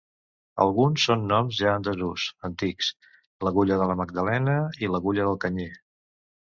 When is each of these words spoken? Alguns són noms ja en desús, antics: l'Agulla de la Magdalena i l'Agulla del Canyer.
Alguns 0.63 1.03
són 1.09 1.25
noms 1.31 1.59
ja 1.59 1.75
en 1.81 1.85
desús, 1.89 2.25
antics: 2.51 2.91
l'Agulla 3.49 3.81
de 3.83 3.93
la 3.93 4.01
Magdalena 4.03 4.61
i 4.85 4.95
l'Agulla 4.95 5.29
del 5.33 5.41
Canyer. 5.47 5.73